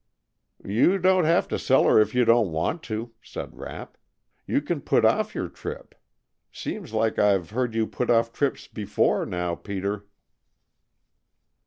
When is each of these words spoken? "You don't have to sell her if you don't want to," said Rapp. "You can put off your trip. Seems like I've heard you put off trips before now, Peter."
"You 0.65 0.97
don't 0.97 1.25
have 1.25 1.47
to 1.49 1.59
sell 1.59 1.83
her 1.83 1.99
if 2.01 2.15
you 2.15 2.25
don't 2.25 2.51
want 2.51 2.81
to," 2.89 3.13
said 3.21 3.55
Rapp. 3.55 3.99
"You 4.47 4.59
can 4.59 4.81
put 4.81 5.05
off 5.05 5.35
your 5.35 5.47
trip. 5.47 5.93
Seems 6.51 6.91
like 6.91 7.19
I've 7.19 7.51
heard 7.51 7.75
you 7.75 7.85
put 7.85 8.09
off 8.09 8.33
trips 8.33 8.67
before 8.67 9.27
now, 9.27 9.53
Peter." 9.53 10.07